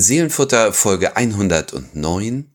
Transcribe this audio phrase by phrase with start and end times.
[0.00, 2.50] Seelenfutter Folge 109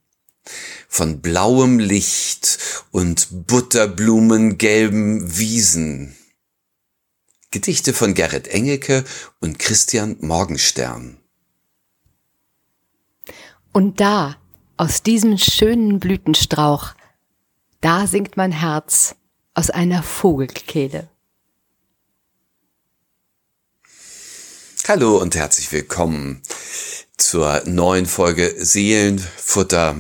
[0.88, 2.58] von blauem Licht
[2.92, 6.16] und butterblumengelben Wiesen.
[7.52, 9.06] Gedichte von Gerrit Engelke
[9.42, 11.18] und Christian Morgenstern.
[13.72, 14.38] Und da,
[14.78, 16.96] aus diesem schönen Blütenstrauch,
[17.80, 19.16] da singt mein Herz
[19.54, 21.10] aus einer Vogelkehle.
[24.88, 26.42] Hallo und herzlich willkommen
[27.18, 29.96] zur neuen Folge Seelenfutter.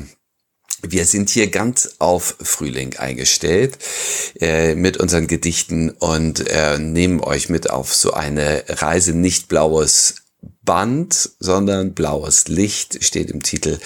[0.81, 3.77] Wir sind hier ganz auf Frühling eingestellt
[4.39, 10.15] äh, mit unseren Gedichten und äh, nehmen euch mit auf so eine Reise nicht blaues
[10.63, 13.79] Band, sondern blaues Licht steht im Titel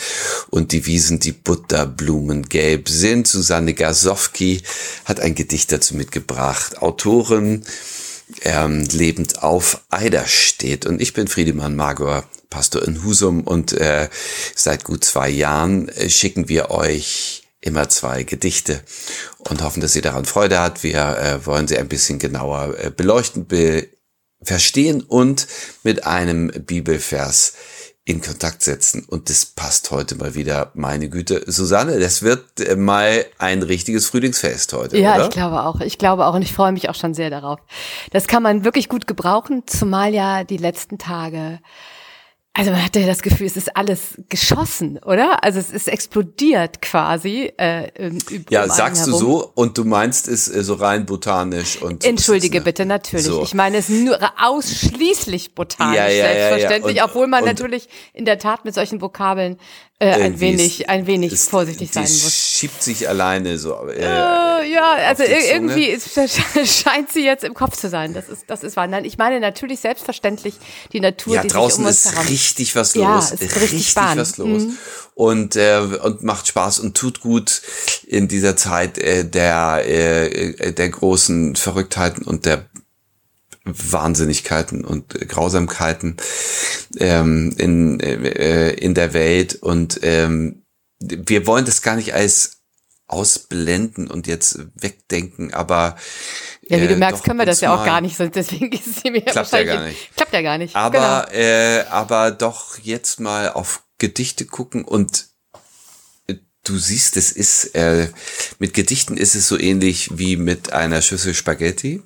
[0.49, 3.27] und die Wiesen, die Butterblumen gelb sind.
[3.27, 4.61] Susanne Gasowski
[5.05, 6.81] hat ein Gedicht dazu mitgebracht.
[6.81, 7.63] Autorin
[8.43, 10.85] ähm, lebend auf Eider steht.
[10.85, 14.09] Und ich bin Friedemann Magor, Pastor in Husum und äh,
[14.55, 18.81] seit gut zwei Jahren äh, schicken wir euch immer zwei Gedichte
[19.37, 20.83] und hoffen, dass ihr daran Freude habt.
[20.83, 23.87] Wir äh, wollen sie ein bisschen genauer äh, beleuchten, be
[24.41, 25.47] verstehen und
[25.83, 27.55] mit einem Bibelvers
[28.05, 29.05] in Kontakt setzen.
[29.05, 31.43] Und das passt heute mal wieder, meine Güte.
[31.45, 34.97] Susanne, das wird äh, mal ein richtiges Frühlingsfest heute.
[34.97, 35.25] Ja, oder?
[35.25, 35.81] ich glaube auch.
[35.81, 37.59] Ich glaube auch und ich freue mich auch schon sehr darauf.
[38.11, 41.59] Das kann man wirklich gut gebrauchen, zumal ja die letzten Tage
[42.53, 45.43] also man hatte das Gefühl, es ist alles geschossen, oder?
[45.43, 47.53] Also es ist explodiert quasi.
[47.57, 47.91] Äh,
[48.49, 52.03] ja, sagst du so und du meinst es äh, so rein botanisch und.
[52.03, 52.63] Entschuldige ne?
[52.63, 53.27] bitte, natürlich.
[53.27, 53.43] So.
[53.43, 58.25] Ich meine es nur ausschließlich botanisch, ja, ja, selbstverständlich, ja, und, obwohl man natürlich in
[58.25, 59.57] der Tat mit solchen Vokabeln
[60.01, 62.33] äh, ein wenig, ein wenig ist, vorsichtig sein muss.
[62.33, 63.85] Schiebt sich alleine so.
[63.89, 66.11] Äh, äh, ja, also irgendwie ist,
[66.65, 68.13] scheint sie jetzt im Kopf zu sein.
[68.13, 68.87] Das ist, das ist wahr.
[68.87, 70.55] Nein, ich meine natürlich selbstverständlich
[70.93, 72.27] die Natur, ja, die draußen um ist herum.
[72.27, 73.03] richtig was los.
[73.03, 74.63] Ja, ist richtig, richtig was los.
[74.63, 74.77] Mhm.
[75.15, 77.61] Und äh, und macht Spaß und tut gut
[78.07, 82.68] in dieser Zeit äh, der äh, der großen Verrücktheiten und der
[83.73, 86.17] Wahnsinnigkeiten und Grausamkeiten
[86.97, 89.55] ähm, in, äh, in der Welt.
[89.55, 90.63] Und ähm,
[90.99, 92.59] wir wollen das gar nicht als
[93.07, 95.97] ausblenden und jetzt wegdenken, aber
[96.69, 99.09] ja, wie du äh, merkst, können wir das ja auch gar nicht, deswegen ist sie
[99.09, 100.15] mir klappt ja gar nicht.
[100.15, 100.75] Klappt ja gar nicht.
[100.75, 101.43] Aber genau.
[101.43, 105.29] äh, aber doch jetzt mal auf Gedichte gucken und
[106.27, 108.09] äh, du siehst, es ist äh,
[108.59, 112.03] mit Gedichten ist es so ähnlich wie mit einer Schüssel Spaghetti.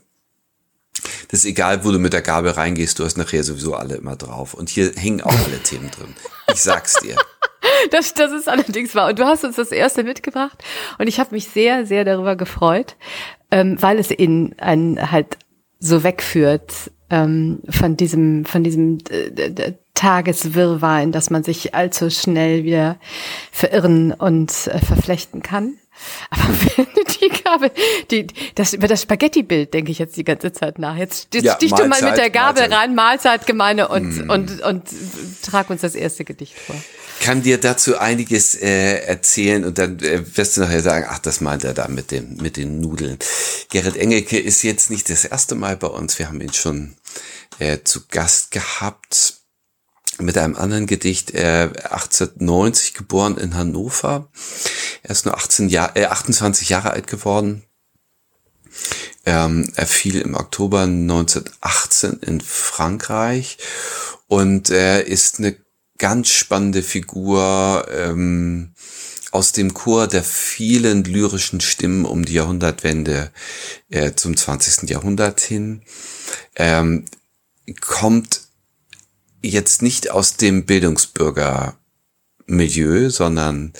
[1.29, 4.15] Das ist egal, wo du mit der Gabel reingehst, du hast nachher sowieso alle immer
[4.15, 4.53] drauf.
[4.53, 6.15] Und hier hängen auch alle Themen drin.
[6.51, 7.15] Ich sag's dir.
[7.91, 9.09] Das, das ist allerdings wahr.
[9.09, 10.63] Und du hast uns das erste mitgebracht.
[10.99, 12.95] Und ich habe mich sehr, sehr darüber gefreut,
[13.51, 15.37] ähm, weil es in einen halt
[15.79, 19.73] so wegführt ähm, von diesem, von diesem äh,
[20.03, 22.97] Tageswirrwarr, in das man sich allzu schnell wieder
[23.53, 25.77] verirren und äh, verflechten kann.
[26.29, 26.43] Aber
[26.75, 26.87] wenn
[27.21, 27.71] die Gabel,
[28.11, 30.97] die, das, über das Spaghetti-Bild denke ich jetzt die ganze Zeit nach.
[30.97, 32.77] Jetzt, jetzt ja, stich du mal mit der Gabel Mahlzeit.
[32.77, 34.29] ran, Mahlzeitgemeinde und, mm.
[34.29, 34.83] und, und
[35.41, 36.75] trag uns das erste Gedicht vor.
[37.21, 41.39] Kann dir dazu einiges äh, erzählen und dann äh, wirst du nachher sagen, ach, das
[41.39, 43.19] meint er da mit dem, mit den Nudeln.
[43.71, 46.19] Gerrit Engelke ist jetzt nicht das erste Mal bei uns.
[46.19, 46.95] Wir haben ihn schon
[47.59, 49.42] äh, zu Gast gehabt
[50.19, 54.29] mit einem anderen Gedicht, äh, 1890 geboren in Hannover.
[55.01, 57.63] Er ist nur 18 Jahr, äh, 28 Jahre alt geworden.
[59.25, 63.57] Ähm, er fiel im Oktober 1918 in Frankreich
[64.27, 65.55] und er ist eine
[65.97, 68.73] ganz spannende Figur ähm,
[69.31, 73.31] aus dem Chor der vielen lyrischen Stimmen um die Jahrhundertwende
[73.89, 74.89] äh, zum 20.
[74.89, 75.81] Jahrhundert hin.
[76.55, 77.05] Ähm,
[77.79, 78.41] kommt
[79.43, 83.73] jetzt nicht aus dem Bildungsbürgermilieu, sondern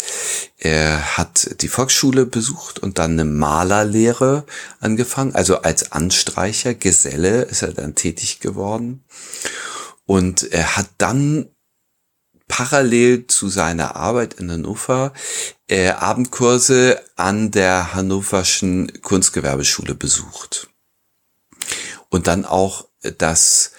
[0.58, 4.46] er hat die Volksschule besucht und dann eine Malerlehre
[4.80, 5.34] angefangen.
[5.34, 9.04] Also als Anstreicher, Geselle ist er dann tätig geworden.
[10.06, 11.48] Und er hat dann
[12.48, 15.14] parallel zu seiner Arbeit in Hannover
[15.68, 20.70] äh, Abendkurse an der Hannoverschen Kunstgewerbeschule besucht.
[22.10, 22.88] Und dann auch
[23.18, 23.72] das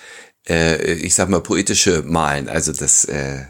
[0.48, 3.44] äh, ich sag mal, poetische Malen, also das, äh,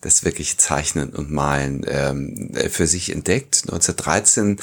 [0.00, 3.62] das wirklich Zeichnen und Malen ähm, für sich entdeckt.
[3.64, 4.58] 1913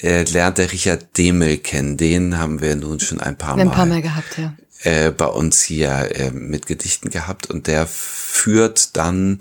[0.00, 1.96] äh, lernte Richard Demel kennen.
[1.96, 4.54] Den haben wir nun schon ein paar Mal, ein paar Mal gehabt, ja.
[4.82, 9.38] Äh, bei uns hier äh, mit Gedichten gehabt und der führt dann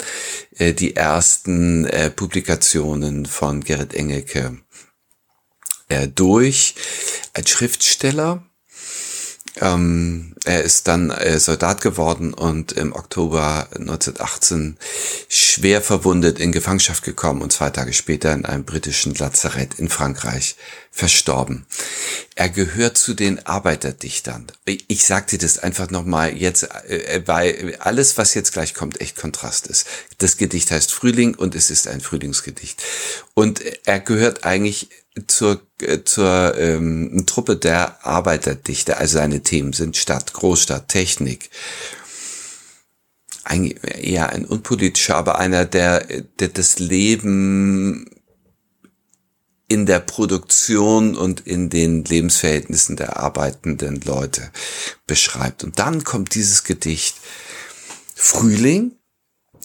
[0.57, 4.57] äh, die ersten äh, Publikationen von Gerrit Engelke
[5.87, 6.75] äh, durch
[7.33, 8.43] als Schriftsteller
[9.61, 14.77] Ähm, er ist dann äh, Soldat geworden und im Oktober 1918
[15.27, 20.55] schwer verwundet in Gefangenschaft gekommen und zwei Tage später in einem britischen Lazarett in Frankreich
[20.89, 21.67] verstorben.
[22.33, 24.47] Er gehört zu den Arbeiterdichtern.
[24.87, 29.67] Ich sagte das einfach nochmal jetzt, äh, weil alles, was jetzt gleich kommt, echt Kontrast
[29.67, 29.85] ist.
[30.17, 32.81] Das Gedicht heißt Frühling und es ist ein Frühlingsgedicht.
[33.35, 34.89] Und er gehört eigentlich
[35.27, 38.97] zur, äh, zur ähm, Truppe der Arbeiterdichter.
[38.97, 41.49] Also seine Themen sind Stadt, Großstadt, Technik.
[43.43, 46.05] Eigentlich eher ein unpolitischer, aber einer, der,
[46.39, 48.09] der das Leben
[49.67, 54.49] in der Produktion und in den Lebensverhältnissen der arbeitenden Leute
[55.05, 55.63] beschreibt.
[55.63, 57.15] Und dann kommt dieses Gedicht
[58.15, 58.93] Frühling,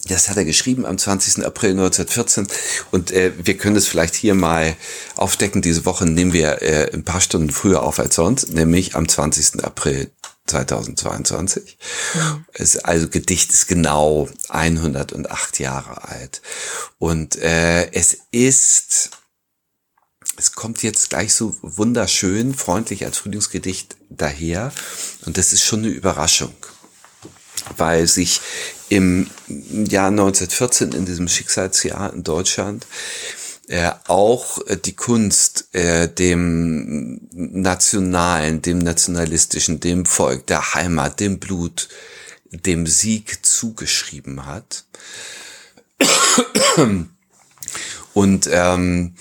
[0.07, 1.43] das hat er geschrieben am 20.
[1.43, 2.47] April 1914
[2.91, 4.75] und äh, wir können es vielleicht hier mal
[5.15, 5.63] aufdecken.
[5.63, 9.63] Diese Woche nehmen wir äh, ein paar Stunden früher auf als sonst, nämlich am 20.
[9.63, 10.11] April
[10.47, 11.77] 2022.
[12.13, 12.45] Mhm.
[12.53, 16.41] Es, also Gedicht ist genau 108 Jahre alt
[16.99, 19.11] und äh, es ist
[20.37, 24.73] es kommt jetzt gleich so wunderschön, freundlich als Frühlingsgedicht daher.
[25.25, 26.53] Und das ist schon eine Überraschung,
[27.77, 28.41] weil sich
[28.89, 32.85] im Jahr 1914 in diesem Schicksalsjahr in Deutschland
[33.67, 41.89] äh, auch die Kunst äh, dem nationalen, dem nationalistischen, dem Volk, der Heimat, dem Blut,
[42.51, 44.85] dem Sieg zugeschrieben hat.
[48.13, 49.15] Und ähm,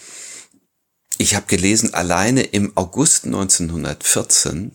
[1.19, 4.73] ich habe gelesen, alleine im August 1914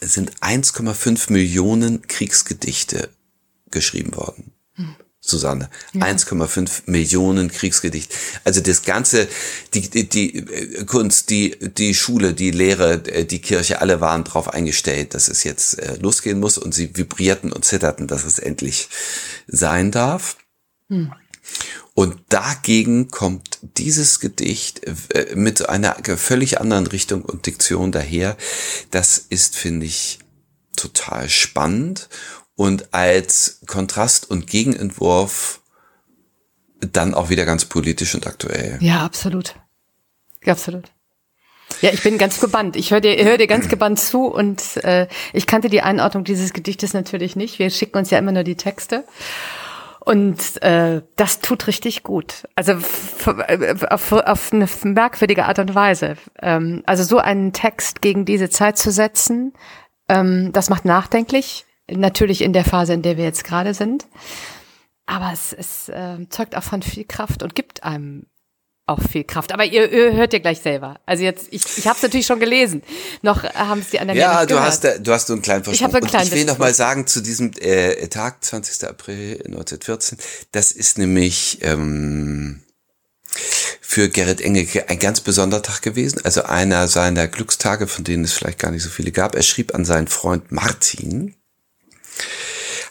[0.00, 3.10] sind 1,5 Millionen Kriegsgedichte
[3.70, 4.52] geschrieben worden.
[5.24, 6.04] Susanne, ja.
[6.04, 8.12] 1,5 Millionen Kriegsgedichte.
[8.42, 9.28] Also das ganze,
[9.72, 14.24] die, die, die äh, Kunst, die, die Schule, die Lehre, äh, die Kirche, alle waren
[14.24, 18.40] darauf eingestellt, dass es jetzt äh, losgehen muss und sie vibrierten und zitterten, dass es
[18.40, 18.88] endlich
[19.46, 20.38] sein darf.
[20.88, 21.12] Hm.
[21.94, 24.80] Und dagegen kommt dieses Gedicht
[25.34, 28.36] mit einer völlig anderen Richtung und Diktion daher.
[28.90, 30.18] Das ist, finde ich,
[30.74, 32.08] total spannend
[32.62, 35.62] und als Kontrast und Gegenentwurf
[36.80, 38.78] dann auch wieder ganz politisch und aktuell.
[38.80, 39.56] Ja, absolut.
[40.46, 40.84] Absolut.
[41.80, 42.76] Ja, ich bin ganz gebannt.
[42.76, 46.52] Ich höre dir, hör dir ganz gebannt zu und äh, ich kannte die Einordnung dieses
[46.52, 47.58] Gedichtes natürlich nicht.
[47.58, 49.02] Wir schicken uns ja immer nur die Texte.
[49.98, 52.46] Und äh, das tut richtig gut.
[52.54, 52.74] Also
[53.90, 56.16] auf, auf eine merkwürdige Art und Weise.
[56.40, 59.52] Ähm, also so einen Text gegen diese Zeit zu setzen,
[60.08, 61.66] ähm, das macht nachdenklich.
[61.90, 64.06] Natürlich in der Phase, in der wir jetzt gerade sind.
[65.06, 68.26] Aber es, es äh, zeugt auch von viel Kraft und gibt einem
[68.86, 69.52] auch viel Kraft.
[69.52, 71.00] Aber ihr, ihr hört ja gleich selber.
[71.06, 72.82] Also jetzt, ich, ich habe es natürlich schon gelesen.
[73.22, 74.84] Noch haben es die anderen ja, nicht du gehört.
[74.84, 75.88] hast, du hast so einen kleinen Vorsprung.
[75.88, 78.88] Ich, einen kleinen und ich will noch mal sagen zu diesem äh, Tag, 20.
[78.88, 80.18] April 1914,
[80.50, 82.62] das ist nämlich ähm,
[83.80, 86.20] für Gerrit Engelke ein ganz besonderer Tag gewesen.
[86.24, 89.34] Also einer seiner Glückstage, von denen es vielleicht gar nicht so viele gab.
[89.34, 91.34] Er schrieb an seinen Freund Martin,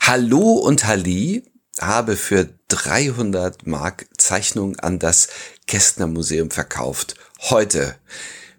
[0.01, 1.43] Hallo und Halli,
[1.79, 5.27] habe für 300 Mark Zeichnung an das
[5.67, 7.15] Kästner Museum verkauft.
[7.49, 7.95] Heute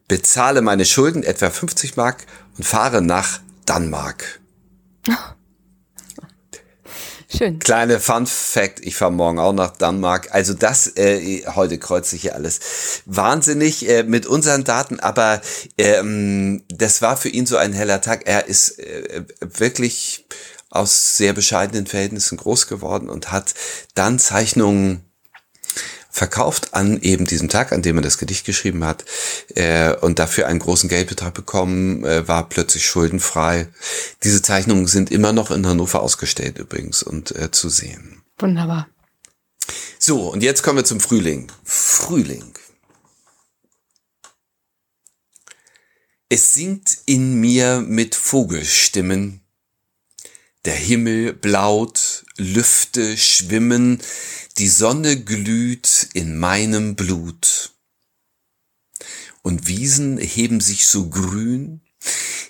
[0.08, 4.40] bezahle meine Schulden etwa 50 Mark und fahre nach Danmark.
[7.34, 7.58] Schön.
[7.60, 10.28] Kleine Fun Fact, ich fahre morgen auch nach Danmark.
[10.32, 12.60] Also das, äh, heute kreuzt sich hier alles
[13.06, 15.40] wahnsinnig äh, mit unseren Daten, aber
[15.78, 18.26] ähm, das war für ihn so ein heller Tag.
[18.26, 20.26] Er ist äh, wirklich
[20.72, 23.54] aus sehr bescheidenen Verhältnissen groß geworden und hat
[23.94, 25.04] dann Zeichnungen
[26.10, 29.04] verkauft an eben diesem Tag, an dem er das Gedicht geschrieben hat
[29.54, 33.68] äh, und dafür einen großen Geldbetrag bekommen, äh, war plötzlich schuldenfrei.
[34.22, 38.22] Diese Zeichnungen sind immer noch in Hannover ausgestellt übrigens und äh, zu sehen.
[38.38, 38.88] Wunderbar.
[39.98, 41.50] So, und jetzt kommen wir zum Frühling.
[41.64, 42.52] Frühling.
[46.28, 49.41] Es singt in mir mit Vogelstimmen
[50.64, 54.00] der Himmel blaut, Lüfte schwimmen,
[54.58, 57.72] die Sonne glüht in meinem Blut.
[59.42, 61.80] Und Wiesen heben sich so grün,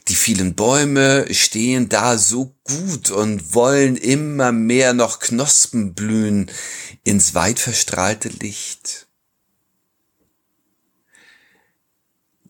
[0.09, 6.51] die vielen Bäume stehen da so gut und wollen immer mehr noch Knospen blühen
[7.05, 9.07] ins weit verstrahlte Licht.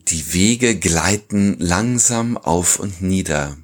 [0.09, 3.57] Die Wege gleiten langsam auf und nieder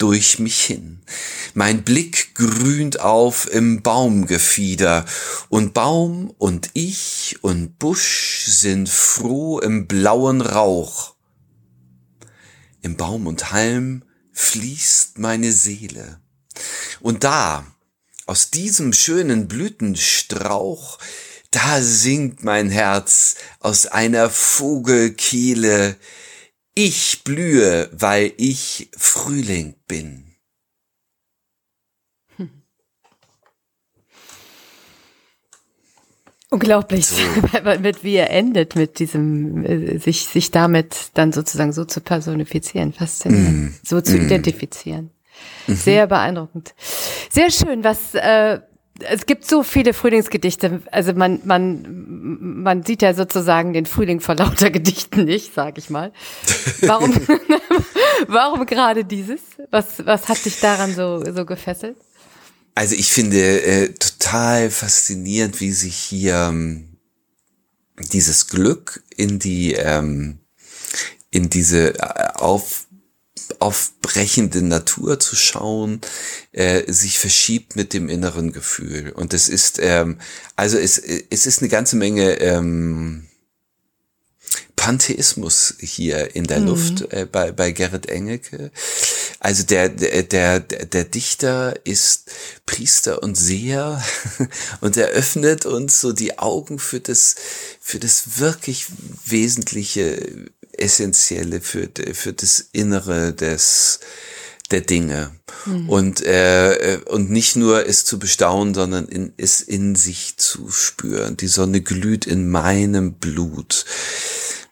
[0.00, 1.02] durch mich hin.
[1.54, 5.04] Mein Blick grünt auf im Baumgefieder
[5.48, 11.14] und Baum und ich und Busch sind froh im blauen Rauch.
[12.82, 16.18] im Baum und Halm fließt meine Seele.
[17.00, 17.66] Und da,
[18.24, 20.98] aus diesem schönen Blütenstrauch,
[21.50, 25.96] da singt mein Herz aus einer Vogelkehle,
[26.86, 30.24] ich blühe, weil ich Frühling bin.
[36.48, 37.22] Unglaublich, so.
[37.80, 42.92] mit wie er endet, mit diesem, äh, sich, sich damit dann sozusagen so zu personifizieren,
[42.92, 43.74] faszinierend, mm.
[43.84, 44.22] so zu mm.
[44.22, 45.10] identifizieren.
[45.68, 45.74] Mhm.
[45.76, 46.74] Sehr beeindruckend.
[47.30, 48.58] Sehr schön, was, äh,
[49.08, 50.82] es gibt so viele Frühlingsgedichte.
[50.90, 55.90] Also man, man, man sieht ja sozusagen den Frühling vor lauter Gedichten nicht, sag ich
[55.90, 56.12] mal.
[56.82, 57.14] Warum,
[58.28, 59.40] warum gerade dieses?
[59.70, 61.96] Was, was hat dich daran so, so gefesselt?
[62.74, 66.98] Also ich finde äh, total faszinierend, wie sich hier ähm,
[68.12, 70.38] dieses Glück in die ähm,
[71.30, 72.86] in diese äh, auf
[73.60, 76.00] aufbrechende Natur zu schauen,
[76.52, 79.12] äh, sich verschiebt mit dem inneren Gefühl.
[79.12, 80.18] Und es ist, ähm,
[80.56, 83.28] also es, es ist eine ganze Menge ähm,
[84.80, 86.66] Pantheismus hier in der mhm.
[86.66, 88.70] Luft äh, bei, bei Gerrit Engelke.
[89.38, 92.30] Also der, der, der, der Dichter ist
[92.64, 94.02] Priester und Seher
[94.80, 97.34] und er öffnet uns so die Augen für das,
[97.78, 98.86] für das wirklich
[99.26, 104.00] Wesentliche, Essentielle, für, für das Innere des,
[104.70, 105.32] der Dinge.
[105.66, 105.88] Mhm.
[105.88, 111.36] Und, äh, und nicht nur es zu bestaunen, sondern in, es in sich zu spüren.
[111.36, 113.84] Die Sonne glüht in meinem Blut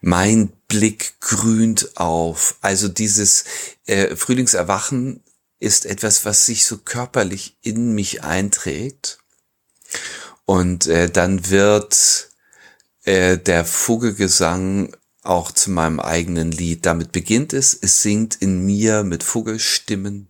[0.00, 2.56] mein Blick grünt auf.
[2.60, 3.44] Also dieses
[3.86, 5.22] äh, Frühlingserwachen
[5.58, 9.18] ist etwas, was sich so körperlich in mich einträgt.
[10.44, 12.30] Und äh, dann wird
[13.04, 14.96] äh, der Vogelgesang
[15.28, 16.86] auch zu meinem eigenen Lied.
[16.86, 20.28] Damit beginnt es, es singt in mir mit Vogelstimmen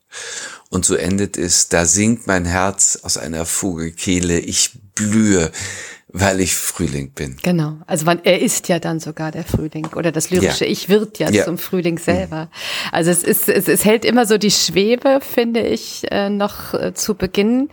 [0.70, 5.50] und so endet es, da singt mein Herz aus einer Vogelkehle, ich blühe
[6.10, 7.36] weil ich Frühling bin.
[7.42, 7.76] Genau.
[7.86, 10.70] Also man, er ist ja dann sogar der Frühling oder das lyrische ja.
[10.70, 12.48] Ich wird ja, ja, zum Frühling selber.
[12.92, 16.94] Also es ist, es, es hält immer so die Schwebe, finde ich, äh, noch äh,
[16.94, 17.68] zu Beginn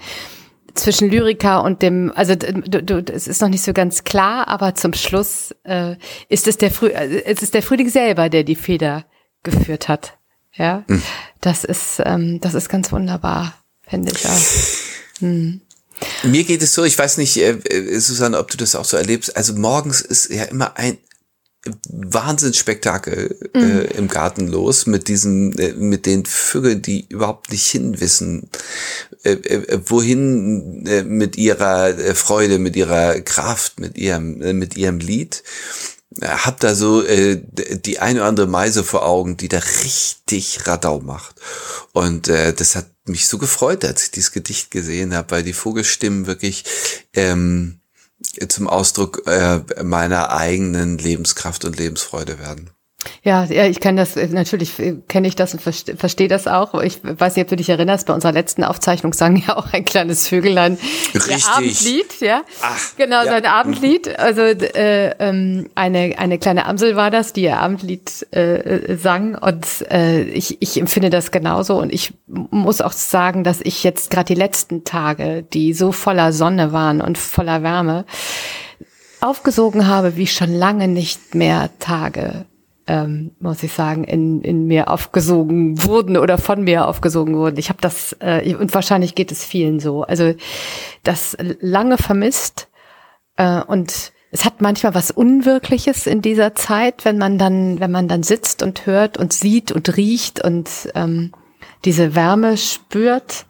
[0.75, 4.75] zwischen Lyriker und dem, also du, du, es ist noch nicht so ganz klar, aber
[4.75, 5.95] zum Schluss äh,
[6.29, 9.05] ist es der Früh, äh, es ist der Frühling selber, der die Feder
[9.43, 10.17] geführt hat.
[10.53, 11.01] Ja, mhm.
[11.41, 13.53] das ist, ähm, das ist ganz wunderbar,
[13.87, 15.19] finde ich auch.
[15.19, 15.61] Hm.
[16.23, 18.97] Mir geht es so, ich weiß nicht, äh, äh, Susanne, ob du das auch so
[18.97, 19.35] erlebst.
[19.35, 20.97] Also morgens ist ja immer ein
[21.89, 23.81] Wahnsinnsspektakel äh, mhm.
[23.97, 28.49] im Garten los mit diesen, äh, mit den Vögeln, die überhaupt nicht hinwissen,
[29.23, 35.43] äh, äh, wohin mit ihrer Freude, mit ihrer Kraft, mit ihrem, mit ihrem Lied
[36.21, 41.01] hab da so äh, die eine oder andere Meise vor Augen, die da richtig Radau
[41.01, 41.35] macht.
[41.91, 45.53] Und äh, das hat mich so gefreut, als ich dieses Gedicht gesehen habe, weil die
[45.53, 46.63] Vogelstimmen wirklich
[47.13, 47.79] ähm,
[48.47, 52.69] zum Ausdruck äh, meiner eigenen Lebenskraft und Lebensfreude werden.
[53.23, 54.73] Ja, ja, ich kann das, natürlich
[55.07, 56.81] kenne ich das und verstehe versteh das auch.
[56.81, 59.85] Ich weiß nicht, ob du dich erinnerst, bei unserer letzten Aufzeichnung sang ja auch ein
[59.85, 60.77] kleines Vögelein
[61.13, 61.45] Richtig.
[61.47, 62.41] Abendlied, ja.
[62.61, 63.25] Ach, genau, ja.
[63.25, 64.19] sein Abendlied.
[64.19, 69.35] Also äh, ähm, eine, eine kleine Amsel war das, die ihr Abendlied äh, sang.
[69.35, 71.79] Und äh, ich, ich empfinde das genauso.
[71.79, 76.31] Und ich muss auch sagen, dass ich jetzt gerade die letzten Tage, die so voller
[76.33, 78.05] Sonne waren und voller Wärme,
[79.21, 82.45] aufgesogen habe, wie schon lange nicht mehr Tage
[82.87, 87.57] ähm, muss ich sagen, in, in mir aufgesogen wurden oder von mir aufgesogen wurden.
[87.57, 90.03] Ich habe das, äh, und wahrscheinlich geht es vielen so.
[90.03, 90.33] Also
[91.03, 92.67] das lange vermisst
[93.37, 98.07] äh, und es hat manchmal was Unwirkliches in dieser Zeit, wenn man dann, wenn man
[98.07, 101.31] dann sitzt und hört und sieht und riecht und ähm,
[101.85, 103.45] diese Wärme spürt.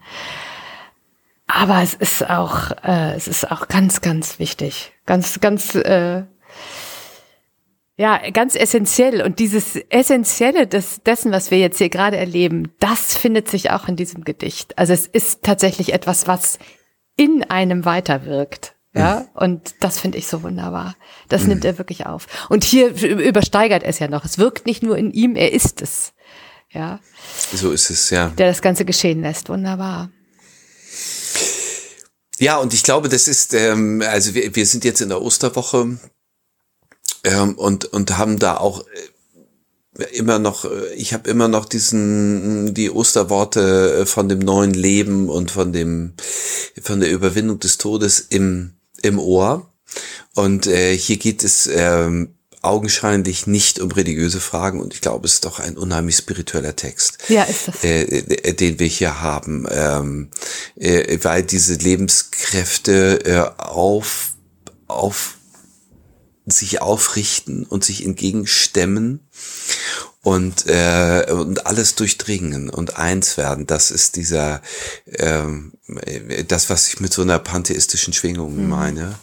[1.48, 6.22] Aber es ist auch, äh, es ist auch ganz, ganz wichtig, ganz, ganz äh,
[7.96, 9.22] ja, ganz essentiell.
[9.22, 13.88] Und dieses Essentielle des, dessen, was wir jetzt hier gerade erleben, das findet sich auch
[13.88, 14.76] in diesem Gedicht.
[14.78, 16.58] Also es ist tatsächlich etwas, was
[17.16, 18.74] in einem weiterwirkt.
[18.94, 20.96] Ja, und das finde ich so wunderbar.
[21.28, 21.48] Das mhm.
[21.48, 22.26] nimmt er wirklich auf.
[22.48, 24.24] Und hier übersteigert es ja noch.
[24.24, 26.14] Es wirkt nicht nur in ihm, er ist es.
[26.70, 27.00] Ja.
[27.52, 28.28] So ist es, ja.
[28.38, 29.50] Der das Ganze geschehen lässt.
[29.50, 30.10] Wunderbar.
[32.38, 35.98] Ja, und ich glaube, das ist, ähm, also wir, wir sind jetzt in der Osterwoche
[37.24, 38.84] ähm, und, und haben da auch
[39.98, 44.74] äh, immer noch, äh, ich habe immer noch diesen, die Osterworte äh, von dem neuen
[44.74, 46.14] Leben und von dem,
[46.80, 49.70] von der Überwindung des Todes im, im Ohr.
[50.34, 55.34] Und äh, hier geht es ähm, augenscheinlich nicht um religiöse Fragen und ich glaube, es
[55.34, 57.84] ist doch ein unheimlich spiritueller Text, ja, ist das.
[57.84, 60.30] Äh, äh, den wir hier haben, ähm,
[60.74, 64.32] äh, weil diese Lebenskräfte äh, auf,
[64.88, 65.35] auf
[66.46, 69.28] sich aufrichten und sich entgegenstemmen
[70.22, 73.66] und äh, und alles durchdringen und eins werden.
[73.66, 74.62] Das ist dieser
[75.06, 75.72] ähm,
[76.48, 78.68] das, was ich mit so einer pantheistischen Schwingung mhm.
[78.68, 79.18] meine.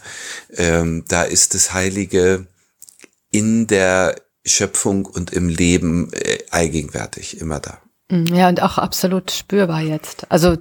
[0.51, 2.47] Ähm, da ist das Heilige
[3.31, 4.15] in der
[4.45, 7.82] Schöpfung und im Leben äh, allgegenwärtig, immer da.
[8.13, 10.31] Mhm, ja, und auch absolut spürbar jetzt.
[10.31, 10.55] Also,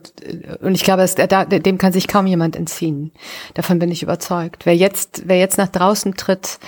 [0.60, 3.12] und ich glaube, es, da, dem kann sich kaum jemand entziehen.
[3.52, 4.64] Davon bin ich überzeugt.
[4.64, 6.58] Wer jetzt, wer jetzt nach draußen tritt,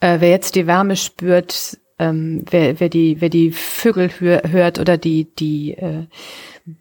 [0.00, 4.78] äh, wer jetzt die Wärme spürt, ähm, wer, wer die, wer die Vögel hör, hört
[4.78, 6.04] oder die, die äh,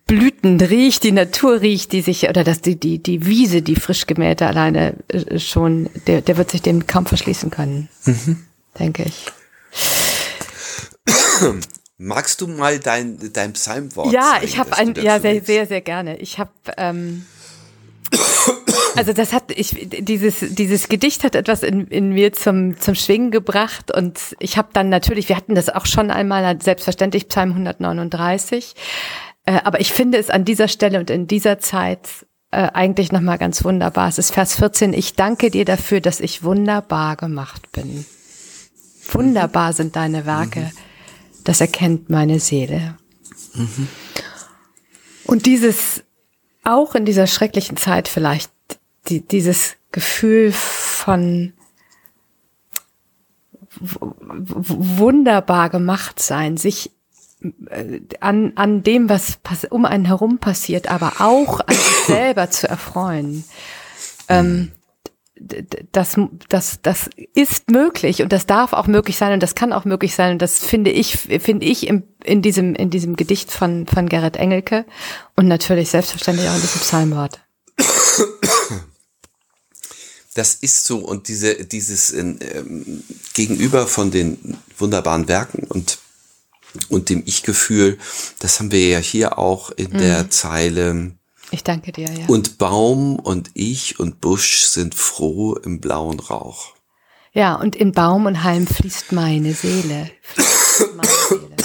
[0.05, 4.05] Blüten riecht, die Natur riecht, die sich, oder das, die, die, die Wiese, die frisch
[4.05, 7.87] gemähte alleine äh, schon, der, der wird sich dem kaum verschließen können.
[8.03, 8.43] Mhm.
[8.77, 9.25] Denke ich.
[11.97, 14.11] Magst du mal dein, dein Psalmwort?
[14.11, 16.17] Ja, zeigen, ich habe ein, ja, sehr, sehr, sehr gerne.
[16.17, 17.25] Ich habe, ähm,
[18.97, 23.31] also das hat, ich, dieses, dieses Gedicht hat etwas in, in mir zum, zum Schwingen
[23.31, 28.75] gebracht und ich habe dann natürlich, wir hatten das auch schon einmal, selbstverständlich Psalm 139,
[29.45, 33.37] äh, aber ich finde es an dieser Stelle und in dieser Zeit äh, eigentlich nochmal
[33.37, 34.09] ganz wunderbar.
[34.09, 38.05] Es ist Vers 14, ich danke dir dafür, dass ich wunderbar gemacht bin.
[39.11, 40.59] Wunderbar sind deine Werke.
[40.59, 40.84] Mhm
[41.45, 42.97] das erkennt meine Seele.
[43.53, 43.87] Mhm.
[45.23, 46.03] Und dieses,
[46.63, 48.51] auch in dieser schrecklichen Zeit vielleicht,
[49.07, 51.53] die, dieses Gefühl von
[53.79, 56.91] wunderbar gemacht sein, sich
[57.69, 59.37] äh, an, an dem, was
[59.69, 63.43] um einen herum passiert, aber auch an sich selber zu erfreuen.
[64.27, 64.71] Ähm,
[65.91, 66.15] das,
[66.49, 70.15] das, das ist möglich und das darf auch möglich sein und das kann auch möglich
[70.15, 74.07] sein und das finde ich, finde ich im, in diesem, in diesem Gedicht von, von
[74.07, 74.85] Gerrit Engelke
[75.35, 77.41] und natürlich selbstverständlich auch in diesem Psalmwort.
[80.33, 82.39] Das ist so und diese, dieses ähm,
[83.33, 85.99] Gegenüber von den wunderbaren Werken und
[86.89, 87.97] und dem Ich-Gefühl,
[88.39, 89.97] das haben wir ja hier auch in mhm.
[89.97, 91.11] der Zeile
[91.51, 92.25] ich danke dir, ja.
[92.27, 96.73] Und Baum und ich und Busch sind froh im blauen Rauch.
[97.33, 100.09] Ja, und in Baum und Halm fließt meine Seele.
[100.21, 101.55] Fließt meine Seele.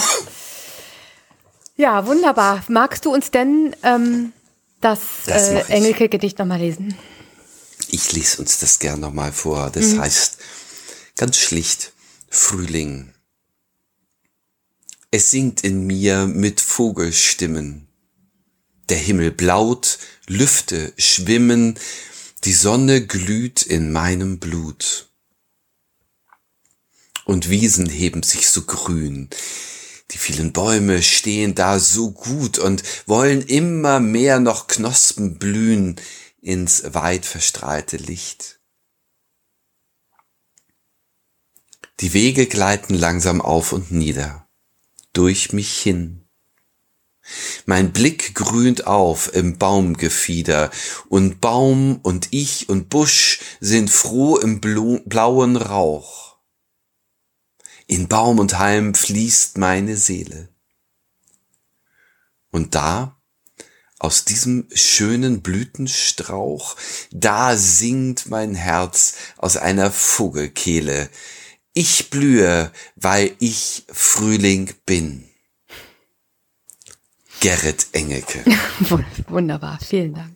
[1.77, 2.63] Ja, wunderbar.
[2.67, 4.33] Magst du uns denn ähm,
[4.81, 6.95] das, das äh, Engelke-Gedicht nochmal lesen?
[7.87, 9.69] Ich lese uns das gern nochmal vor.
[9.71, 10.01] Das mhm.
[10.01, 10.37] heißt
[11.17, 11.93] ganz schlicht
[12.29, 13.13] Frühling.
[15.09, 17.87] Es singt in mir mit Vogelstimmen
[18.91, 21.79] der Himmel blaut, Lüfte schwimmen,
[22.43, 25.09] die Sonne glüht in meinem Blut.
[27.23, 29.29] Und Wiesen heben sich so grün,
[30.11, 35.95] die vielen Bäume stehen da so gut und wollen immer mehr noch Knospen blühen
[36.41, 38.59] ins weit verstrahlte Licht.
[42.01, 44.49] Die Wege gleiten langsam auf und nieder,
[45.13, 46.20] durch mich hin.
[47.65, 50.71] Mein Blick grünt auf im Baumgefieder,
[51.09, 56.37] und Baum und ich und Busch sind froh im blauen Rauch.
[57.87, 60.49] In Baum und Halm fließt meine Seele.
[62.51, 63.21] Und da,
[63.99, 66.75] aus diesem schönen Blütenstrauch,
[67.11, 71.09] da singt mein Herz aus einer Vogelkehle.
[71.73, 75.30] Ich blühe, weil ich Frühling bin.
[77.41, 78.45] Gerrit Engelke.
[79.27, 80.35] Wunderbar, vielen Dank.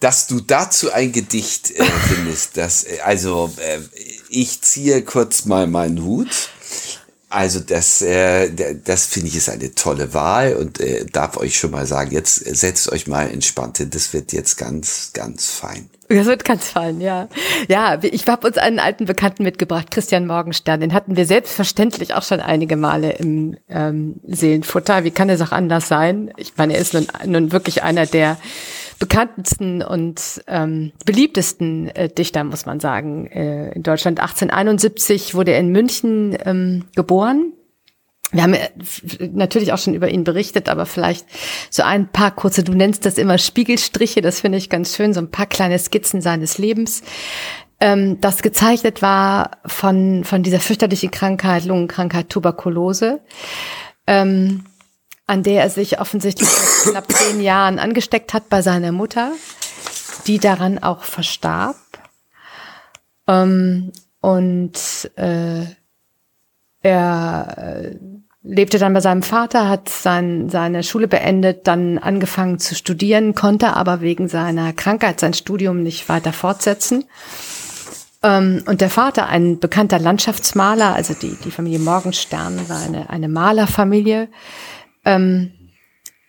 [0.00, 3.80] Dass du dazu ein Gedicht äh, findest, das, äh, also äh,
[4.28, 6.50] ich ziehe kurz mal meinen Hut.
[7.36, 8.48] Also das, äh,
[8.82, 12.36] das finde ich ist eine tolle Wahl und äh, darf euch schon mal sagen, jetzt
[12.36, 15.90] setzt euch mal entspannt hin, das wird jetzt ganz, ganz fein.
[16.08, 17.28] Das wird ganz fein, ja.
[17.68, 20.80] Ja, ich habe uns einen alten Bekannten mitgebracht, Christian Morgenstern.
[20.80, 25.04] Den hatten wir selbstverständlich auch schon einige Male im ähm, Seelenfutter.
[25.04, 26.32] Wie kann es auch anders sein?
[26.38, 28.38] Ich meine, er ist nun, nun wirklich einer der
[28.98, 34.20] bekanntesten und ähm, beliebtesten äh, Dichter, muss man sagen, äh, in Deutschland.
[34.20, 37.52] 1871 wurde er in München ähm, geboren.
[38.32, 38.56] Wir haben
[39.32, 41.26] natürlich auch schon über ihn berichtet, aber vielleicht
[41.70, 45.20] so ein paar kurze, du nennst das immer Spiegelstriche, das finde ich ganz schön, so
[45.20, 47.02] ein paar kleine Skizzen seines Lebens,
[47.78, 53.20] ähm, das gezeichnet war von, von dieser fürchterlichen Krankheit, Lungenkrankheit, Tuberkulose,
[54.08, 54.64] ähm,
[55.26, 59.32] an der er sich offensichtlich vor knapp zehn Jahren angesteckt hat bei seiner Mutter,
[60.26, 61.76] die daran auch verstarb.
[63.26, 65.64] Ähm, und äh,
[66.82, 67.96] er äh,
[68.42, 73.74] lebte dann bei seinem Vater, hat sein, seine Schule beendet, dann angefangen zu studieren, konnte
[73.74, 77.04] aber wegen seiner Krankheit sein Studium nicht weiter fortsetzen.
[78.22, 83.28] Ähm, und der Vater, ein bekannter Landschaftsmaler, also die, die Familie Morgenstern war eine, eine
[83.28, 84.28] Malerfamilie,
[85.06, 85.52] ähm,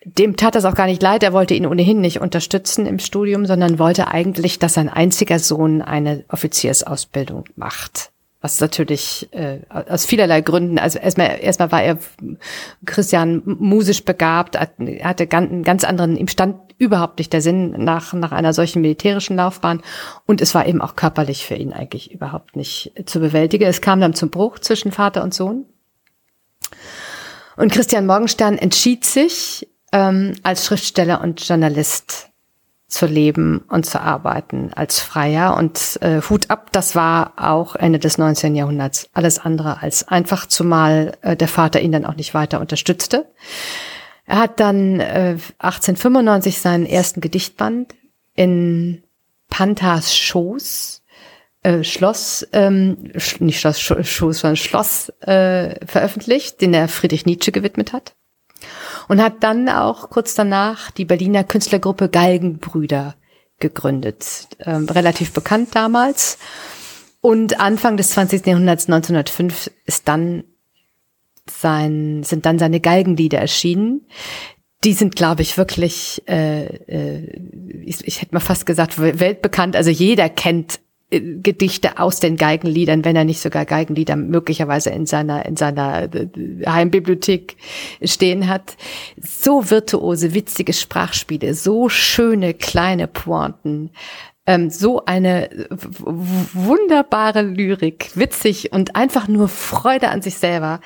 [0.06, 1.24] dem tat das auch gar nicht leid.
[1.24, 5.82] Er wollte ihn ohnehin nicht unterstützen im Studium, sondern wollte eigentlich, dass sein einziger Sohn
[5.82, 8.12] eine Offiziersausbildung macht.
[8.40, 11.98] Was natürlich äh, aus vielerlei Gründen, also erstmal, erstmal war er
[12.86, 18.13] Christian musisch begabt, hatte ganz, einen ganz anderen, ihm stand überhaupt nicht der Sinn nach,
[18.13, 19.82] nach einer solchen militärischen Laufbahn.
[20.26, 23.66] Und es war eben auch körperlich für ihn eigentlich überhaupt nicht zu bewältigen.
[23.66, 25.66] Es kam dann zum Bruch zwischen Vater und Sohn.
[27.58, 32.30] Und Christian Morgenstern entschied sich, ähm, als Schriftsteller und Journalist
[32.88, 35.58] zu leben und zu arbeiten als Freier.
[35.58, 38.56] Und äh, Hut ab, das war auch Ende des 19.
[38.56, 43.26] Jahrhunderts alles andere als einfach, zumal äh, der Vater ihn dann auch nicht weiter unterstützte.
[44.26, 47.96] Er hat dann äh, 1895 seinen ersten Gedichtband
[48.36, 49.04] in
[49.50, 51.02] Panthas Schoß,
[51.63, 57.93] äh, Schloss, ähm, nicht Schloss, Schoß, sondern Schloss äh, veröffentlicht, den er Friedrich Nietzsche gewidmet
[57.93, 58.15] hat
[59.08, 63.15] und hat dann auch kurz danach die Berliner Künstlergruppe Galgenbrüder
[63.60, 66.38] gegründet, ähm, relativ bekannt damals.
[67.22, 68.46] Und Anfang des 20.
[68.46, 70.43] Jahrhunderts, 1905, ist dann
[71.50, 74.06] sein, sind dann seine Galgenlieder erschienen.
[74.84, 77.41] Die sind, glaube ich, wirklich, äh, äh,
[77.84, 79.76] ich, ich hätte mal fast gesagt, weltbekannt.
[79.76, 85.46] Also jeder kennt Gedichte aus den Geigenliedern, wenn er nicht sogar Geigenlieder möglicherweise in seiner,
[85.46, 86.28] in seiner äh,
[86.65, 87.56] Heimbibliothek
[88.04, 88.76] stehen hat.
[89.22, 93.91] So virtuose, witzige Sprachspiele, so schöne kleine Pointen,
[94.46, 100.82] ähm, so eine wunderbare Lyrik, witzig und einfach nur Freude an sich selber.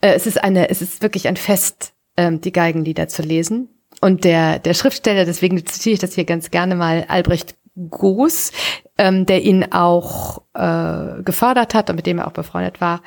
[0.00, 3.68] Äh, es ist eine, es ist wirklich ein Fest, ähm, die Geigenlieder zu lesen.
[4.00, 7.56] Und der, der Schriftsteller, deswegen zitiere ich das hier ganz gerne mal, Albrecht
[7.88, 8.52] Goos,
[8.98, 13.02] ähm, der ihn auch äh, gefördert hat und mit dem er auch befreundet war,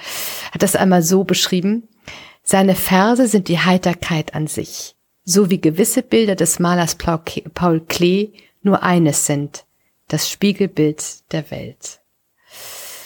[0.52, 1.88] hat das einmal so beschrieben.
[2.44, 8.34] Seine Verse sind die Heiterkeit an sich, so wie gewisse Bilder des Malers Paul Klee
[8.62, 9.66] nur eines sind,
[10.08, 12.02] das Spiegelbild der Welt.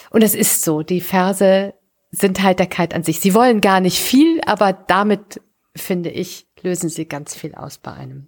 [0.10, 1.74] Und es ist so, die Verse
[2.12, 3.20] sind Heiterkeit an sich.
[3.20, 5.42] Sie wollen gar nicht viel, aber damit,
[5.76, 8.28] finde ich, lösen sie ganz viel aus bei einem.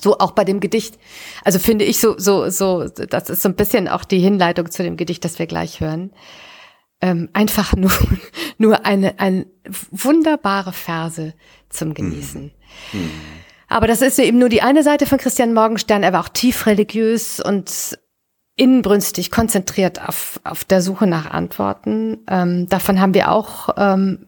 [0.00, 0.98] So auch bei dem Gedicht.
[1.44, 4.82] Also finde ich so, so, so, das ist so ein bisschen auch die Hinleitung zu
[4.82, 6.12] dem Gedicht, das wir gleich hören.
[7.00, 7.92] Ähm, einfach nur,
[8.58, 9.46] nur eine, eine
[9.90, 11.34] wunderbare Verse
[11.68, 12.52] zum Genießen.
[12.92, 13.10] Mhm.
[13.68, 16.02] Aber das ist eben nur die eine Seite von Christian Morgenstern.
[16.02, 17.98] Er war auch tief religiös und
[18.54, 22.18] inbrünstig konzentriert auf, auf der Suche nach Antworten.
[22.28, 24.26] Ähm, davon haben wir auch ähm,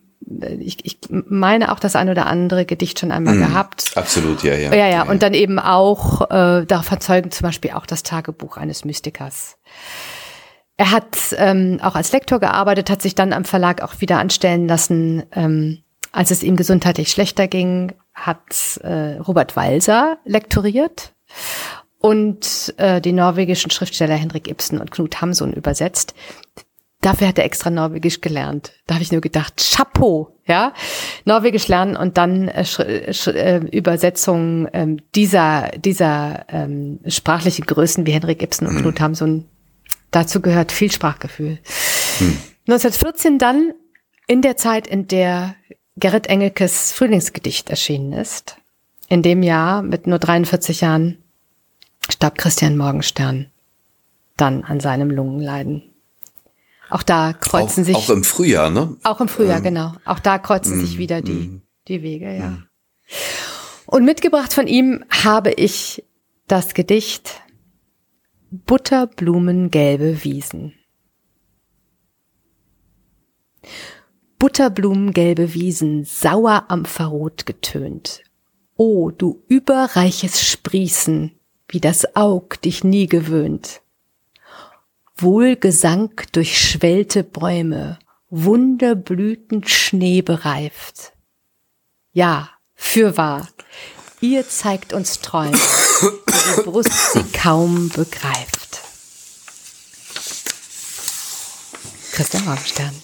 [0.60, 3.92] ich, ich meine auch das ein oder andere Gedicht schon einmal mm, gehabt.
[3.94, 4.74] Absolut, ja, ja.
[4.74, 5.02] Ja, ja.
[5.02, 9.56] Und dann eben auch, äh, davon zeugen zum Beispiel auch das Tagebuch eines Mystikers.
[10.76, 14.66] Er hat ähm, auch als Lektor gearbeitet, hat sich dann am Verlag auch wieder anstellen
[14.66, 21.12] lassen, ähm, als es ihm gesundheitlich schlechter ging, hat äh, Robert Walser lektoriert
[21.98, 26.14] und äh, die norwegischen Schriftsteller Henrik Ibsen und Knut Hamsun übersetzt.
[27.04, 28.72] Dafür hat er extra Norwegisch gelernt.
[28.86, 30.72] Da habe ich nur gedacht, Chapeau, ja,
[31.26, 38.42] Norwegisch lernen und dann äh, äh, Übersetzungen ähm, dieser dieser ähm, sprachlichen Größen wie Henrik
[38.42, 38.80] Ibsen und mhm.
[38.80, 39.44] Knut Hamsun.
[40.12, 41.58] Dazu gehört viel Sprachgefühl.
[42.20, 42.38] Mhm.
[42.68, 43.74] 1914 dann
[44.26, 45.56] in der Zeit, in der
[45.96, 48.56] Gerrit Engelkes Frühlingsgedicht erschienen ist.
[49.10, 51.18] In dem Jahr mit nur 43 Jahren
[52.08, 53.50] starb Christian Morgenstern
[54.38, 55.93] dann an seinem Lungenleiden.
[56.94, 57.96] Auch da kreuzen auch, sich.
[57.96, 58.96] Auch im Frühjahr, ne?
[59.02, 59.94] Auch im Frühjahr, ähm, genau.
[60.04, 62.50] Auch da kreuzen mm, sich wieder die, mm, die Wege, ja.
[62.50, 62.68] Mm.
[63.86, 66.04] Und mitgebracht von ihm habe ich
[66.46, 67.42] das Gedicht
[68.52, 70.74] Butterblumengelbe Wiesen.
[74.38, 78.22] Butterblumengelbe Wiesen, sauer am Verrot getönt.
[78.76, 81.32] O, du überreiches Sprießen,
[81.66, 83.80] wie das Aug dich nie gewöhnt.
[85.16, 87.98] Wohlgesang durch schwellte Bäume,
[88.30, 91.12] Wunderblüten Schnee bereift.
[92.12, 93.48] Ja, fürwahr,
[94.20, 95.58] ihr zeigt uns Träume,
[95.98, 98.80] die Brust sie kaum begreift.
[102.12, 102.94] Christian Morgenstern.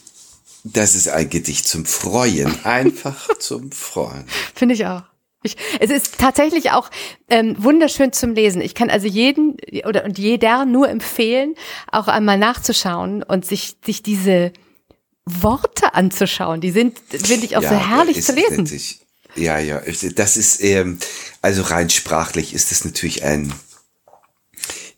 [0.64, 4.24] Das ist ein Gedicht zum Freuen, einfach zum Freuen.
[4.54, 5.02] Finde ich auch.
[5.42, 6.90] Ich, es ist tatsächlich auch
[7.28, 8.60] ähm, wunderschön zum Lesen.
[8.60, 11.54] Ich kann also jeden oder und jeder nur empfehlen,
[11.90, 14.52] auch einmal nachzuschauen und sich sich diese
[15.24, 16.60] Worte anzuschauen.
[16.60, 18.68] Die sind, finde ich, auch ja, so herrlich zu lesen.
[19.36, 19.80] Ja, ja,
[20.16, 20.98] das ist ähm,
[21.40, 23.52] also rein sprachlich ist das natürlich ein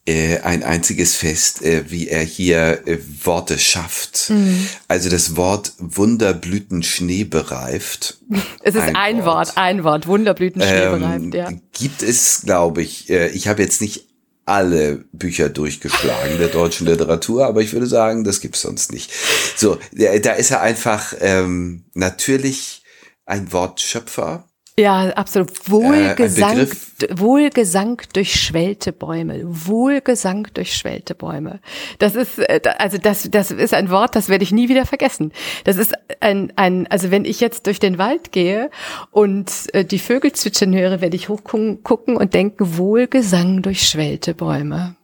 [0.05, 4.31] äh, ein einziges Fest, äh, wie er hier äh, Worte schafft.
[4.31, 4.67] Mhm.
[4.89, 8.19] Also das Wort Wunderblüten Schnee bereift.
[8.63, 9.49] Es ist ein, ein Wort.
[9.49, 9.57] Wort.
[9.57, 11.51] ein Wort, Wunderblüten Schnee ähm, bereift, ja.
[11.73, 14.09] Gibt es, glaube ich, äh, ich habe jetzt nicht
[14.45, 19.13] alle Bücher durchgeschlagen der deutschen Literatur, aber ich würde sagen, das gibt's sonst nicht.
[19.57, 22.83] So, da ist er einfach ähm, natürlich
[23.25, 25.71] ein Wortschöpfer ja, absolut.
[25.71, 26.67] Wohlgesang, äh,
[27.11, 29.43] Wohlgesang durch schwellte Bäume.
[29.45, 31.61] Wohlgesang durch schwellte Bäume.
[31.99, 35.33] Das ist, äh, also das, das ist ein Wort, das werde ich nie wieder vergessen.
[35.65, 38.71] Das ist ein, ein, also wenn ich jetzt durch den Wald gehe
[39.11, 44.97] und äh, die Vögel zwitschern höre, werde ich hochgucken und denken, Wohlgesang durch schwellte Bäume.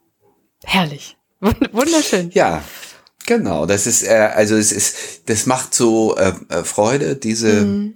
[0.64, 1.18] Herrlich.
[1.40, 2.30] Wunderschön.
[2.32, 2.64] Ja.
[3.26, 7.94] Genau, das ist, äh, also es ist, das macht so äh, äh Freude, diese, mm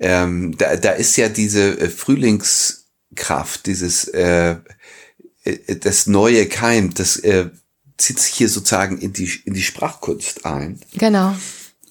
[0.00, 4.56] ähm, da, da ist ja diese äh, Frühlingskraft, dieses äh,
[5.44, 7.50] äh, das neue Keim, das äh,
[7.98, 10.80] zieht sich hier sozusagen in die in die Sprachkunst ein.
[10.94, 11.34] Genau.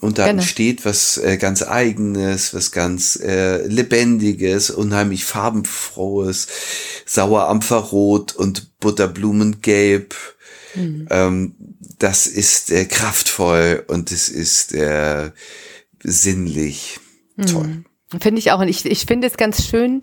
[0.01, 0.41] Und da genau.
[0.41, 6.47] entsteht was äh, ganz Eigenes, was ganz äh, Lebendiges, unheimlich farbenfrohes,
[7.05, 10.15] Sauerampferrot und Butterblumengelb.
[10.75, 11.07] Mhm.
[11.09, 11.55] Ähm,
[11.99, 15.31] das ist äh, kraftvoll und es ist äh,
[16.01, 16.99] sinnlich.
[17.35, 17.45] Mhm.
[17.45, 17.83] Toll.
[18.19, 18.59] Finde ich auch.
[18.59, 20.01] Und ich, ich finde es ganz schön,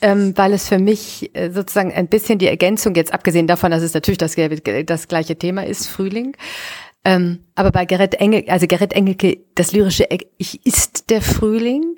[0.00, 3.82] ähm, weil es für mich äh, sozusagen ein bisschen die Ergänzung, jetzt abgesehen davon, dass
[3.82, 4.36] es natürlich das,
[4.86, 6.36] das gleiche Thema ist, Frühling.
[7.04, 10.06] Ähm, aber bei Gerrit Engel, also Gerrit Engelke, das lyrische
[10.38, 11.96] Ich ist der Frühling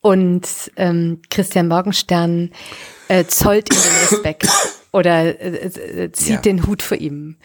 [0.00, 2.50] und ähm, Christian Morgenstern
[3.08, 4.48] äh, zollt ihm den Respekt
[4.92, 5.66] oder äh,
[6.04, 6.40] äh, zieht ja.
[6.40, 7.36] den Hut vor ihm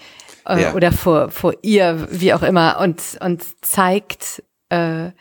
[0.48, 0.74] äh, ja.
[0.74, 5.12] oder vor, vor ihr, wie auch immer, und, und zeigt, äh,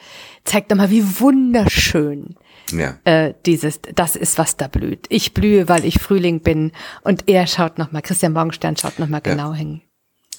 [0.44, 2.36] zeigt nochmal, wie wunderschön
[2.72, 2.98] ja.
[3.04, 5.06] äh, dieses, das ist, was da blüht.
[5.08, 9.52] Ich blühe, weil ich Frühling bin und er schaut nochmal, Christian Morgenstern schaut nochmal genau
[9.52, 9.58] ja.
[9.58, 9.80] hin.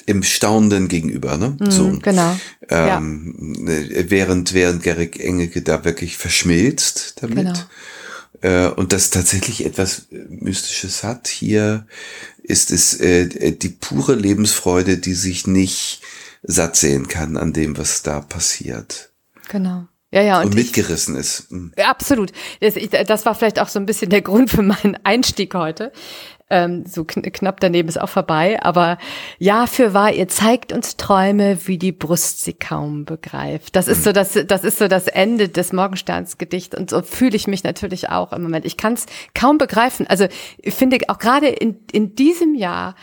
[0.07, 1.57] Im Staunenden gegenüber, ne?
[1.59, 1.99] Mm, so.
[1.99, 2.37] Genau.
[2.69, 3.73] Ähm, ja.
[3.73, 7.37] Äh, während, während Gerrit Engelke da wirklich verschmilzt damit.
[7.37, 8.67] Genau.
[8.67, 11.27] Äh, und das tatsächlich etwas Mystisches hat.
[11.27, 11.87] Hier
[12.43, 16.01] ist es äh, die pure Lebensfreude, die sich nicht
[16.47, 19.11] satt sehen kann an dem, was da passiert.
[19.49, 19.87] Genau.
[20.11, 21.51] Ja, ja, und, und mitgerissen ich, ist.
[21.51, 21.73] Mhm.
[21.77, 22.31] Absolut.
[22.61, 25.91] Das, ich, das, war vielleicht auch so ein bisschen der Grund für meinen Einstieg heute.
[26.49, 28.61] Ähm, so kn knapp daneben ist auch vorbei.
[28.61, 28.97] Aber
[29.39, 33.75] ja, für wahr, ihr zeigt uns Träume, wie die Brust sie kaum begreift.
[33.75, 34.03] Das ist mhm.
[34.03, 36.77] so das, das ist so das Ende des Morgensternsgedichts.
[36.77, 38.65] Und so fühle ich mich natürlich auch im Moment.
[38.65, 40.07] Ich kann es kaum begreifen.
[40.07, 40.27] Also
[40.59, 42.95] ich finde auch gerade in, in diesem Jahr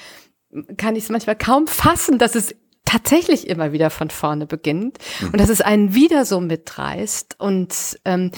[0.76, 2.54] kann ich es manchmal kaum fassen, dass es
[2.92, 5.28] tatsächlich immer wieder von vorne beginnt mhm.
[5.28, 8.32] und dass es einen wieder so mitreißt und ähm,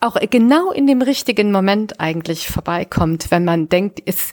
[0.00, 4.32] auch genau in dem richtigen Moment eigentlich vorbeikommt, wenn man denkt, es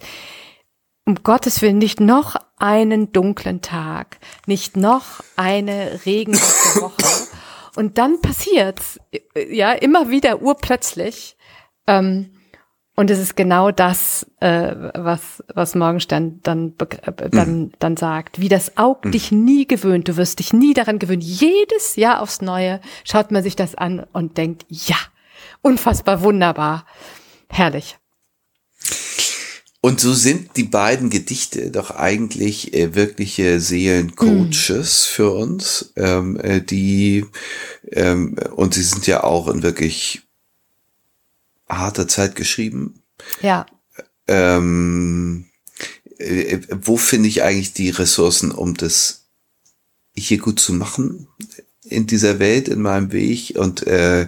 [1.06, 7.28] um Gottes Willen nicht noch einen dunklen Tag, nicht noch eine regenhafte Woche.
[7.76, 9.00] Und dann passiert's,
[9.36, 11.38] ja, immer wieder urplötzlich.
[11.88, 12.32] Ähm,
[13.00, 17.72] und es ist genau das, äh, was, was Morgenstern dann, äh, dann, mhm.
[17.80, 18.42] dann sagt.
[18.42, 19.12] Wie das Auge mhm.
[19.14, 21.22] dich nie gewöhnt, du wirst dich nie daran gewöhnen.
[21.22, 24.98] Jedes Jahr aufs Neue schaut man sich das an und denkt, ja,
[25.62, 26.86] unfassbar wunderbar.
[27.48, 27.96] Herrlich.
[29.80, 35.14] Und so sind die beiden Gedichte doch eigentlich äh, wirkliche Seelencoaches mm.
[35.14, 37.26] für uns, ähm, äh, die
[37.94, 40.24] ähm, und sie sind ja auch in wirklich
[41.70, 43.02] harter Zeit geschrieben.
[43.42, 43.66] Ja.
[44.28, 45.46] Ähm,
[46.18, 49.26] äh, wo finde ich eigentlich die Ressourcen, um das
[50.16, 51.28] hier gut zu machen
[51.84, 54.28] in dieser Welt, in meinem Weg und äh,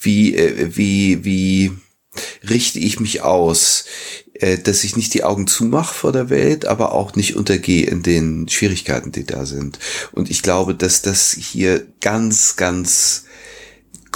[0.00, 1.72] wie, äh, wie, wie
[2.48, 3.84] richte ich mich aus,
[4.34, 8.02] äh, dass ich nicht die Augen zumache vor der Welt, aber auch nicht untergehe in
[8.02, 9.78] den Schwierigkeiten, die da sind.
[10.12, 13.25] Und ich glaube, dass das hier ganz, ganz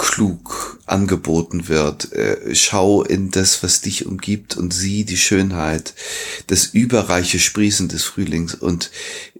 [0.01, 2.11] klug angeboten wird.
[2.11, 5.93] Äh, schau in das, was dich umgibt und sieh die Schönheit,
[6.47, 8.89] das überreiche Sprießen des Frühlings und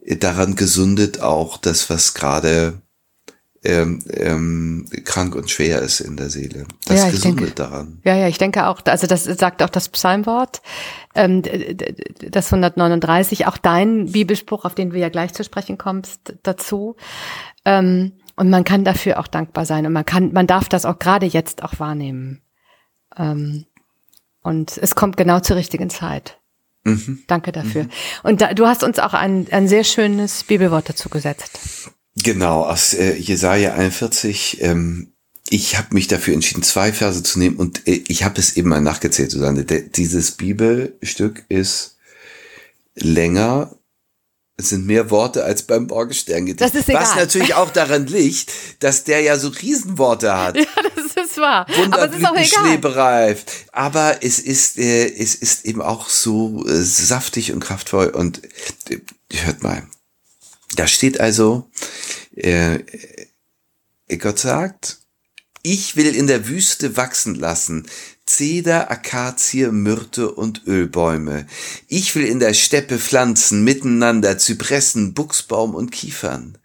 [0.05, 2.79] daran gesundet auch das, was gerade
[3.63, 6.65] ähm, ähm, krank und schwer ist in der Seele.
[6.85, 7.99] Das ja, gesundet denke, daran.
[8.03, 10.61] Ja, ja, ich denke auch, also das sagt auch das Psalmwort,
[11.15, 16.95] ähm, das 139, auch dein Bibelspruch, auf den wir ja gleich zu sprechen kommst, dazu.
[17.65, 20.99] Ähm, und man kann dafür auch dankbar sein und man kann, man darf das auch
[20.99, 22.41] gerade jetzt auch wahrnehmen.
[23.17, 23.65] Ähm,
[24.43, 26.39] Und es kommt genau zur richtigen Zeit.
[26.83, 27.19] Mhm.
[27.27, 27.83] Danke dafür.
[27.83, 27.89] Mhm.
[28.23, 31.59] Und da, du hast uns auch ein, ein sehr schönes Bibelwort dazu gesetzt.
[32.15, 34.61] Genau, aus äh, Jesaja 41.
[34.61, 35.11] Ähm,
[35.49, 38.69] ich habe mich dafür entschieden, zwei Verse zu nehmen und äh, ich habe es eben
[38.69, 39.63] mal nachgezählt, Susanne.
[39.63, 41.97] De, dieses Bibelstück ist
[42.95, 43.75] länger
[44.57, 46.61] es sind mehr Worte als beim Morgensterngedicht.
[46.61, 47.01] Das ist egal.
[47.01, 50.55] Was natürlich auch daran liegt, dass der ja so Riesenworte hat.
[50.61, 51.65] Ja, das ist wahr.
[51.91, 52.47] Aber es ist auch egal.
[52.47, 53.45] Schneebereif.
[53.71, 58.41] Aber es ist, äh, es ist eben auch so äh, saftig und kraftvoll und
[58.89, 58.99] äh,
[59.33, 59.87] hört mal.
[60.75, 61.69] Da steht also,
[62.35, 62.79] äh,
[64.17, 64.99] Gott sagt,
[65.63, 67.87] ich will in der Wüste wachsen lassen
[68.31, 71.47] Zeder, Akazie, Myrte und Ölbäume.
[71.87, 76.57] Ich will in der Steppe pflanzen, miteinander Zypressen, Buchsbaum und Kiefern,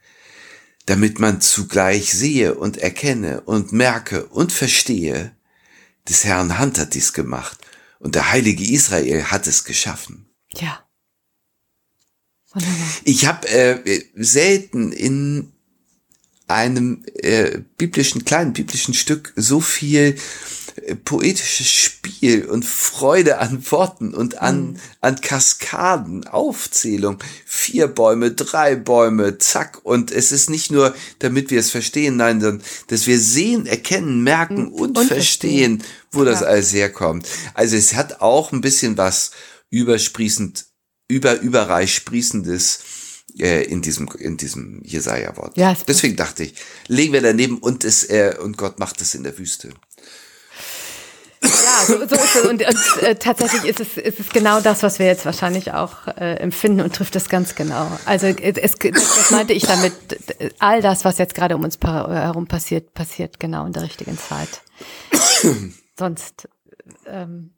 [0.86, 5.34] damit man zugleich sehe und erkenne und merke und verstehe,
[6.08, 7.58] des Herrn Hand hat dies gemacht
[7.98, 10.30] und der heilige Israel hat es geschaffen.
[10.54, 10.86] Ja.
[12.52, 12.88] Wunderbar.
[13.02, 15.52] Ich habe äh, selten in
[16.46, 20.16] einem äh, biblischen, kleinen biblischen Stück so viel
[20.94, 24.76] poetisches Spiel und Freude an Worten und an, mhm.
[25.00, 27.18] an Kaskaden, Aufzählung.
[27.44, 29.80] Vier Bäume, drei Bäume, zack.
[29.82, 34.22] Und es ist nicht nur, damit wir es verstehen, nein, sondern, dass wir sehen, erkennen,
[34.22, 36.46] merken und, und verstehen, wo das ja.
[36.46, 37.26] alles herkommt.
[37.54, 39.32] Also es hat auch ein bisschen was
[39.70, 40.66] übersprießend,
[41.08, 42.80] über, überreich sprießendes,
[43.38, 45.56] äh, in diesem in diesem Jesaja-Wort.
[45.56, 46.54] Ja, Deswegen dachte ich,
[46.88, 49.74] legen wir daneben und es äh, und Gott macht es in der Wüste.
[51.46, 52.42] Ja, so, so ist es.
[52.42, 56.06] Und, und äh, tatsächlich ist es, ist es genau das, was wir jetzt wahrscheinlich auch
[56.06, 57.90] äh, empfinden und trifft es ganz genau.
[58.04, 59.94] Also es, es, das meinte ich damit,
[60.58, 64.62] all das, was jetzt gerade um uns herum passiert, passiert genau in der richtigen Zeit.
[65.98, 66.48] Sonst
[67.06, 67.56] ähm,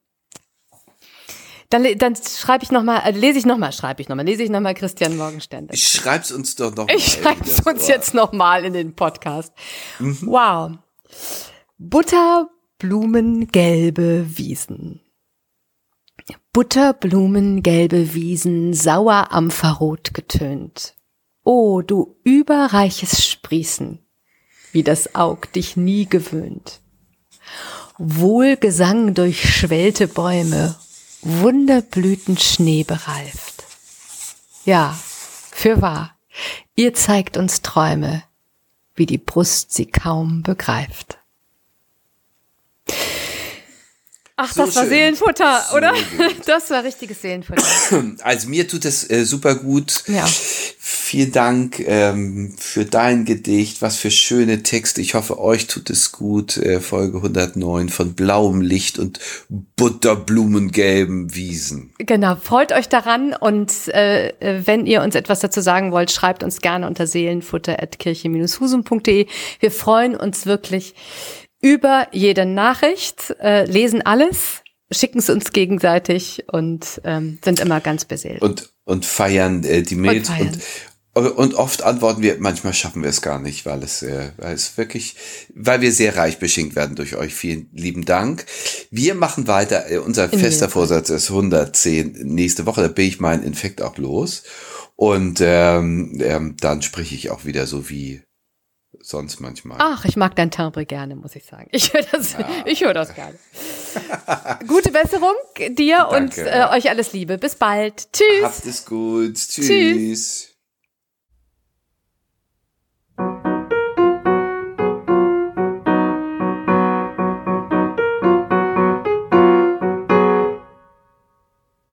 [1.71, 4.75] dann, dann schreibe ich nochmal, äh, lese ich nochmal, schreibe ich nochmal, lese ich nochmal
[4.75, 5.69] Christian Morgenstern.
[5.71, 9.53] Ich schreib's uns doch noch Ich schreib's uns jetzt nochmal in den Podcast.
[9.99, 10.19] Mhm.
[10.23, 10.71] Wow.
[11.77, 12.49] Butter,
[12.81, 15.01] Blumengelbe Wiesen.
[16.53, 20.95] Butterblumengelbe Wiesen, sauer ampferrot getönt.
[21.43, 23.99] O, du überreiches Sprießen,
[24.71, 26.81] wie das Aug dich nie gewöhnt.
[27.99, 30.77] Wohlgesang durchschwellte Bäume,
[31.23, 33.65] Wunderblüten Schnee bereift.
[34.65, 34.97] Ja,
[35.51, 36.17] für wahr,
[36.77, 38.23] ihr zeigt uns Träume,
[38.95, 41.18] wie die Brust sie kaum begreift.
[44.41, 44.91] Ach, so das war schön.
[44.91, 45.93] Seelenfutter, so oder?
[45.93, 46.37] Gut.
[46.47, 47.61] Das war richtiges Seelenfutter.
[48.23, 50.05] Also mir tut es äh, super gut.
[50.07, 50.25] Ja.
[50.79, 53.83] Vielen Dank ähm, für dein Gedicht.
[53.83, 55.01] Was für schöne Texte.
[55.01, 56.57] Ich hoffe, euch tut es gut.
[56.57, 59.19] Äh, Folge 109 von blauem Licht und
[59.77, 61.93] butterblumengelben Wiesen.
[61.99, 66.61] Genau, freut euch daran und äh, wenn ihr uns etwas dazu sagen wollt, schreibt uns
[66.61, 69.27] gerne unter seelenfutter.kirche-husum.de.
[69.59, 70.95] Wir freuen uns wirklich
[71.61, 78.05] über jede Nachricht, äh, lesen alles, schicken es uns gegenseitig und ähm, sind immer ganz
[78.05, 78.43] beseelt.
[78.43, 80.31] Und, und feiern äh, die Mails.
[80.31, 80.59] Und,
[81.15, 84.55] und, und, oft antworten wir, manchmal schaffen wir es gar nicht, weil es, äh, weil
[84.55, 85.17] es wirklich,
[85.53, 87.35] weil wir sehr reich beschenkt werden durch euch.
[87.35, 88.47] Vielen lieben Dank.
[88.91, 89.91] Wir machen weiter.
[89.91, 92.83] Äh, unser In fester Vorsatz ist 110 nächste Woche.
[92.83, 94.45] Da bin ich meinen Infekt auch los.
[94.95, 98.23] Und ähm, ähm, dann spreche ich auch wieder so wie
[99.09, 99.79] sonst manchmal.
[99.81, 101.69] Ach, ich mag dein Timbre gerne, muss ich sagen.
[101.73, 102.47] Ich höre das, ja.
[102.67, 103.39] ich höre das gerne.
[104.69, 105.35] Gute Besserung
[105.71, 106.17] dir Danke.
[106.17, 107.39] und äh, euch alles Liebe.
[107.39, 108.13] Bis bald.
[108.13, 108.45] Tschüss.
[108.45, 109.35] Habt es gut.
[109.35, 109.67] Tschüss.
[109.67, 110.55] Tschüss.